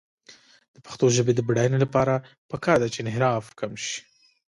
د 0.75 0.77
پښتو 0.85 1.05
ژبې 1.15 1.33
د 1.35 1.39
بډاینې 1.47 1.77
لپاره 1.85 2.13
پکار 2.51 2.77
ده 2.81 2.87
چې 2.93 2.99
انحراف 3.01 3.45
کم 3.59 3.71
شي. 3.83 3.99